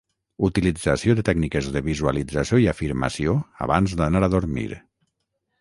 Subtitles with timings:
[0.47, 4.69] utilització de tècniques de visualització i afirmació abans d'anar a dormir